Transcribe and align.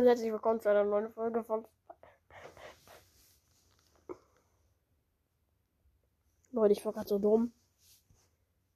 und 0.00 0.06
herzlich 0.06 0.32
willkommen 0.32 0.60
zu 0.60 0.70
einer 0.70 0.84
neuen 0.84 1.12
Folge 1.12 1.44
von. 1.44 1.66
Leute, 6.52 6.72
ich 6.72 6.82
war 6.86 6.94
gerade 6.94 7.08
so 7.08 7.18
dumm. 7.18 7.52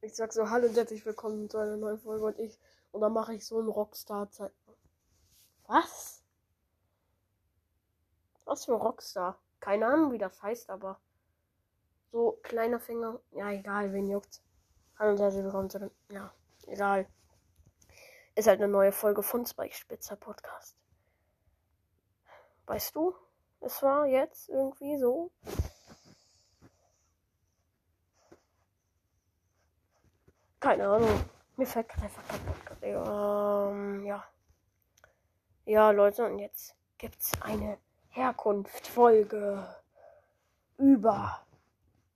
Ich 0.02 0.14
sag 0.14 0.34
so, 0.34 0.50
hallo 0.50 0.68
und 0.68 0.76
herzlich 0.76 1.06
willkommen 1.06 1.48
zu 1.48 1.56
einer 1.56 1.79
neuen 1.79 1.98
Folge 1.98 2.26
und 2.26 2.38
ich. 2.38 2.60
Und 2.92 3.00
dann 3.00 3.14
mache 3.14 3.32
ich 3.32 3.46
so 3.46 3.58
einen 3.58 3.71
Rockstar-Zeit. 3.71 4.52
Was? 5.66 6.22
Was 8.45 8.66
für 8.66 8.75
ein 8.75 8.82
Rockstar? 8.82 9.41
Keine 9.61 9.86
Ahnung, 9.86 10.12
wie 10.12 10.18
das 10.18 10.43
heißt, 10.43 10.68
aber. 10.68 11.00
So, 12.12 12.38
kleiner 12.43 12.80
Finger. 12.80 13.18
Ja, 13.30 13.50
egal, 13.50 13.95
wen 13.95 14.11
juckt's. 14.11 14.43
Hallo 14.98 15.12
und 15.12 15.20
herzlich 15.20 15.45
willkommen 15.45 15.70
zu. 15.70 15.91
Ja, 16.11 16.34
egal. 16.66 17.09
Ist 18.34 18.46
halt 18.46 18.61
eine 18.61 18.70
neue 18.70 18.93
Folge 18.93 19.22
von 19.22 19.46
Spike 19.46 19.75
Spitzer 19.75 20.16
Podcast. 20.16 20.84
Weißt 22.66 22.95
du, 22.96 23.14
es 23.60 23.82
war 23.82 24.06
jetzt 24.06 24.48
irgendwie 24.48 24.96
so. 24.98 25.30
Keine 30.60 30.88
Ahnung. 30.88 31.24
Mir 31.56 31.66
fällt 31.66 31.88
gerade 31.88 32.05
einfach 32.05 32.22
kein. 32.28 32.45
Ähm, 32.82 34.05
ja. 34.05 34.24
Ja, 35.66 35.91
Leute, 35.91 36.24
und 36.27 36.38
jetzt 36.38 36.74
gibt's 36.98 37.32
eine 37.41 37.78
Herkunftsfolge 38.10 39.66
über 40.78 41.44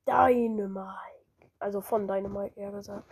Dynamite. 0.07 1.19
Also 1.59 1.81
von 1.81 2.07
Dynamite, 2.07 2.59
eher 2.59 2.71
gesagt. 2.71 3.11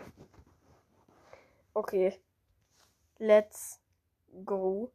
Okay. 1.74 2.18
Let's 3.18 3.80
go. 4.44 4.90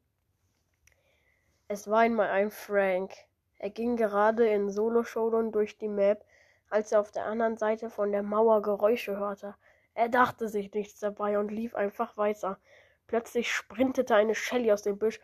Es 1.73 1.89
war 1.89 1.99
einmal 1.99 2.27
ein 2.27 2.51
Frank. 2.51 3.13
Er 3.57 3.69
ging 3.69 3.95
gerade 3.95 4.45
in 4.45 4.69
Solo-Showdown 4.69 5.53
durch 5.53 5.77
die 5.77 5.87
Map, 5.87 6.25
als 6.69 6.91
er 6.91 6.99
auf 6.99 7.13
der 7.13 7.25
anderen 7.25 7.55
Seite 7.55 7.89
von 7.89 8.11
der 8.11 8.23
Mauer 8.23 8.61
Geräusche 8.61 9.17
hörte. 9.17 9.55
Er 9.93 10.09
dachte 10.09 10.49
sich 10.49 10.73
nichts 10.73 10.99
dabei 10.99 11.39
und 11.39 11.49
lief 11.49 11.73
einfach 11.73 12.17
weiter. 12.17 12.59
Plötzlich 13.07 13.49
sprintete 13.49 14.13
eine 14.13 14.35
Shelly 14.35 14.69
aus 14.69 14.81
dem 14.81 14.99
Busch, 14.99 15.21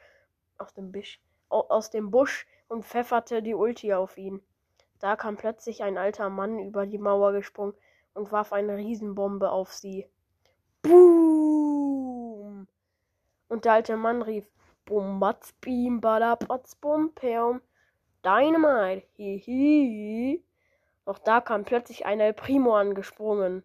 aus 0.58 0.74
dem 0.74 0.94
Busch, 0.94 1.20
aus 1.50 1.90
dem 1.90 2.12
Busch 2.12 2.48
und 2.70 2.86
pfefferte 2.86 3.44
die 3.44 3.54
Ulti 3.54 3.94
auf 3.94 4.18
ihn. 4.18 4.42
Da 5.00 5.18
kam 5.18 5.36
plötzlich 5.36 5.84
ein 5.84 5.98
alter 5.98 6.30
Mann 6.30 6.60
über 6.60 6.86
die 6.88 6.98
Mauer 6.98 7.34
gesprungen 7.34 7.74
und 8.14 8.32
warf 8.32 8.54
eine 8.54 8.78
Riesenbombe 8.78 9.52
auf 9.52 9.74
sie. 9.74 10.08
Boom! 10.82 12.70
Und 13.50 13.66
der 13.66 13.74
alte 13.74 13.98
Mann 13.98 14.22
rief, 14.22 14.50
Bum, 14.88 15.20
batz, 15.20 15.52
beam, 15.60 16.00
bada, 16.00 16.38
batz, 16.38 16.76
bum, 16.76 17.14
peum. 17.14 17.62
Dynamite, 18.24 19.06
hihi. 19.18 20.42
Doch 21.06 21.20
da 21.20 21.42
kam 21.42 21.66
plötzlich 21.66 22.06
ein 22.06 22.22
El 22.22 22.34
Primo 22.34 22.74
angesprungen. 22.74 23.64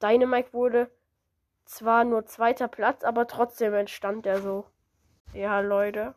Dynamite 0.00 0.52
wurde 0.52 0.92
zwar 1.64 2.04
nur 2.04 2.24
zweiter 2.26 2.68
Platz, 2.68 3.02
aber 3.02 3.26
trotzdem 3.26 3.74
entstand 3.74 4.26
er 4.26 4.40
so. 4.40 4.64
Ja, 5.32 5.58
Leute. 5.58 6.14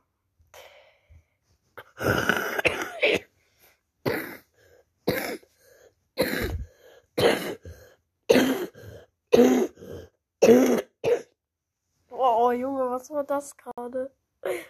Oh, 12.10 12.52
Junge, 12.52 12.90
was 12.90 13.10
war 13.10 13.24
das 13.24 13.58
gerade? 13.58 14.12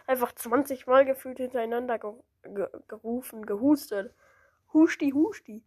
Einfach 0.07 0.33
20 0.33 0.87
Mal 0.87 1.05
gefühlt 1.05 1.37
hintereinander 1.37 1.99
ge 1.99 2.11
ge 2.43 2.67
gerufen, 2.87 3.45
gehustet. 3.45 4.13
Husti, 4.73 5.11
husti. 5.11 5.63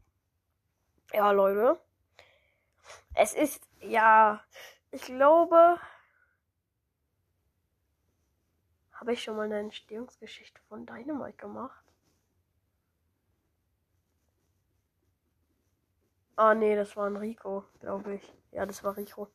Ja, 1.12 1.30
Leute. 1.30 1.78
Es 3.14 3.34
ist, 3.34 3.62
ja, 3.80 4.42
ich 4.90 5.02
glaube, 5.02 5.78
habe 8.92 9.12
ich 9.12 9.22
schon 9.22 9.36
mal 9.36 9.44
eine 9.44 9.58
Entstehungsgeschichte 9.58 10.60
von 10.68 10.86
Dynamite 10.86 11.36
gemacht? 11.36 11.83
Ah, 16.36 16.54
nee, 16.54 16.74
das 16.74 16.96
war 16.96 17.06
ein 17.06 17.16
Rico, 17.16 17.64
glaube 17.80 18.14
ich. 18.14 18.34
Ja, 18.50 18.66
das 18.66 18.82
war 18.82 18.96
Rico. 18.96 19.28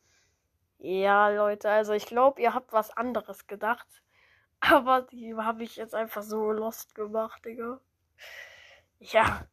Ja, 0.78 1.28
Leute, 1.28 1.70
also 1.70 1.92
ich 1.92 2.06
glaube, 2.06 2.40
ihr 2.42 2.54
habt 2.54 2.72
was 2.72 2.90
anderes 2.96 3.46
gedacht. 3.46 3.88
Aber 4.60 5.02
die 5.02 5.34
habe 5.34 5.62
ich 5.62 5.76
jetzt 5.76 5.94
einfach 5.94 6.22
so 6.22 6.52
lost 6.52 6.94
gemacht, 6.94 7.44
Digga. 7.44 7.80
Ja. 8.98 9.46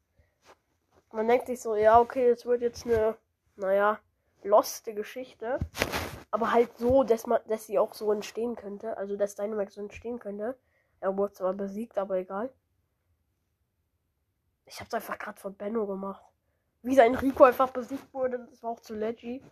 Man 1.12 1.28
denkt 1.28 1.48
sich 1.48 1.62
so, 1.62 1.76
ja, 1.76 2.00
okay, 2.00 2.30
es 2.30 2.46
wird 2.46 2.62
jetzt 2.62 2.86
eine, 2.86 3.18
naja, 3.56 4.00
loste 4.44 4.94
Geschichte. 4.94 5.60
Aber 6.32 6.52
halt 6.52 6.78
so, 6.78 7.04
dass 7.04 7.26
man, 7.28 7.40
dass 7.48 7.66
sie 7.66 7.80
auch 7.80 7.94
so 7.94 8.12
entstehen 8.12 8.56
könnte. 8.56 8.98
Also, 8.98 9.16
dass 9.16 9.36
Dynamax 9.36 9.76
so 9.76 9.82
entstehen 9.82 10.20
könnte. 10.20 10.58
Er 11.00 11.16
wurde 11.16 11.34
zwar 11.34 11.54
besiegt, 11.54 11.98
aber 11.98 12.18
egal. 12.18 12.54
Ich 14.66 14.82
hab's 14.82 14.94
einfach 14.94 15.18
gerade 15.18 15.40
von 15.40 15.56
Benno 15.56 15.88
gemacht. 15.88 16.24
Wie 16.88 16.96
sein 16.96 17.16
Rico 17.16 17.44
einfach 17.44 17.72
besiegt 17.72 18.14
wurde, 18.14 18.40
das 18.50 18.64
war 18.64 18.70
auch 18.70 18.80
zu 18.80 18.96
leggy. 18.96 19.44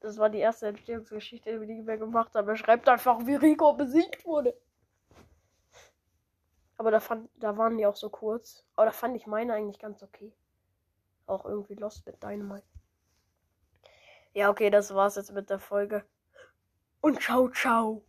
Das 0.00 0.16
war 0.16 0.30
die 0.30 0.38
erste 0.38 0.68
Entstehungsgeschichte, 0.68 1.60
die 1.66 1.86
wir 1.86 1.98
gemacht 1.98 2.34
haben. 2.34 2.48
Er 2.48 2.56
schreibt 2.56 2.88
einfach, 2.88 3.26
wie 3.26 3.34
Rico 3.34 3.74
besiegt 3.74 4.24
wurde. 4.24 4.58
Aber 6.78 6.90
da, 6.90 6.98
fand, 6.98 7.28
da 7.34 7.58
waren 7.58 7.76
die 7.76 7.84
auch 7.84 7.94
so 7.94 8.08
kurz. 8.08 8.64
Aber 8.74 8.86
da 8.86 8.92
fand 8.92 9.16
ich 9.16 9.26
meine 9.26 9.52
eigentlich 9.52 9.78
ganz 9.78 10.02
okay. 10.02 10.32
Auch 11.26 11.44
irgendwie 11.44 11.74
Lost 11.74 12.06
mit 12.06 12.22
Dynamite. 12.22 12.64
Ja, 14.32 14.48
okay, 14.48 14.70
das 14.70 14.94
war's 14.94 15.16
jetzt 15.16 15.32
mit 15.32 15.50
der 15.50 15.58
Folge. 15.58 16.06
Und 17.02 17.20
ciao, 17.20 17.50
ciao. 17.50 18.02